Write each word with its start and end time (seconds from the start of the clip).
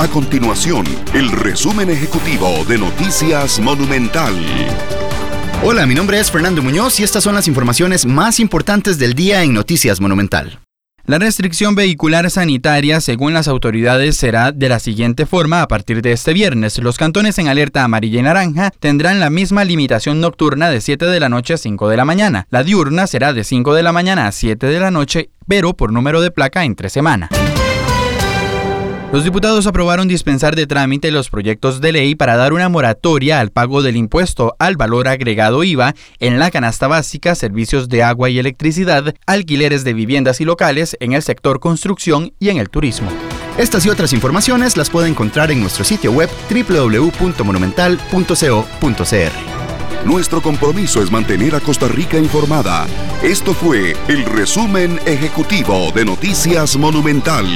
A 0.00 0.08
continuación, 0.08 0.86
el 1.12 1.30
resumen 1.30 1.90
ejecutivo 1.90 2.64
de 2.66 2.78
Noticias 2.78 3.60
Monumental. 3.60 4.32
Hola, 5.62 5.84
mi 5.84 5.94
nombre 5.94 6.18
es 6.18 6.30
Fernando 6.30 6.62
Muñoz 6.62 6.98
y 6.98 7.02
estas 7.02 7.22
son 7.22 7.34
las 7.34 7.46
informaciones 7.46 8.06
más 8.06 8.40
importantes 8.40 8.98
del 8.98 9.12
día 9.12 9.42
en 9.42 9.52
Noticias 9.52 10.00
Monumental. 10.00 10.58
La 11.04 11.18
restricción 11.18 11.74
vehicular 11.74 12.30
sanitaria, 12.30 13.02
según 13.02 13.34
las 13.34 13.46
autoridades, 13.46 14.16
será 14.16 14.52
de 14.52 14.70
la 14.70 14.78
siguiente 14.78 15.26
forma 15.26 15.60
a 15.60 15.68
partir 15.68 16.00
de 16.00 16.12
este 16.12 16.32
viernes. 16.32 16.78
Los 16.78 16.96
cantones 16.96 17.36
en 17.36 17.48
alerta 17.48 17.84
amarilla 17.84 18.20
y 18.20 18.22
naranja 18.22 18.70
tendrán 18.80 19.20
la 19.20 19.28
misma 19.28 19.64
limitación 19.64 20.18
nocturna 20.22 20.70
de 20.70 20.80
7 20.80 21.04
de 21.04 21.20
la 21.20 21.28
noche 21.28 21.52
a 21.52 21.58
5 21.58 21.90
de 21.90 21.98
la 21.98 22.06
mañana. 22.06 22.46
La 22.48 22.64
diurna 22.64 23.06
será 23.06 23.34
de 23.34 23.44
5 23.44 23.74
de 23.74 23.82
la 23.82 23.92
mañana 23.92 24.26
a 24.28 24.32
7 24.32 24.66
de 24.66 24.80
la 24.80 24.90
noche, 24.90 25.28
pero 25.46 25.74
por 25.76 25.92
número 25.92 26.22
de 26.22 26.30
placa 26.30 26.64
entre 26.64 26.88
semana. 26.88 27.28
Los 29.12 29.24
diputados 29.24 29.66
aprobaron 29.66 30.06
dispensar 30.06 30.54
de 30.54 30.68
trámite 30.68 31.10
los 31.10 31.30
proyectos 31.30 31.80
de 31.80 31.90
ley 31.90 32.14
para 32.14 32.36
dar 32.36 32.52
una 32.52 32.68
moratoria 32.68 33.40
al 33.40 33.50
pago 33.50 33.82
del 33.82 33.96
impuesto 33.96 34.54
al 34.60 34.76
valor 34.76 35.08
agregado 35.08 35.64
IVA 35.64 35.96
en 36.20 36.38
la 36.38 36.52
canasta 36.52 36.86
básica, 36.86 37.34
servicios 37.34 37.88
de 37.88 38.04
agua 38.04 38.30
y 38.30 38.38
electricidad, 38.38 39.12
alquileres 39.26 39.82
de 39.82 39.94
viviendas 39.94 40.40
y 40.40 40.44
locales 40.44 40.96
en 41.00 41.12
el 41.14 41.22
sector 41.22 41.58
construcción 41.58 42.32
y 42.38 42.50
en 42.50 42.58
el 42.58 42.70
turismo. 42.70 43.08
Estas 43.58 43.84
y 43.84 43.88
otras 43.90 44.12
informaciones 44.12 44.76
las 44.76 44.90
puede 44.90 45.08
encontrar 45.08 45.50
en 45.50 45.60
nuestro 45.60 45.82
sitio 45.84 46.12
web 46.12 46.30
www.monumental.co.cr. 46.50 48.36
Nuestro 50.06 50.40
compromiso 50.40 51.02
es 51.02 51.10
mantener 51.10 51.56
a 51.56 51.60
Costa 51.60 51.88
Rica 51.88 52.16
informada. 52.16 52.86
Esto 53.24 53.54
fue 53.54 53.96
el 54.06 54.24
resumen 54.24 55.00
ejecutivo 55.04 55.90
de 55.96 56.04
Noticias 56.04 56.76
Monumental. 56.76 57.46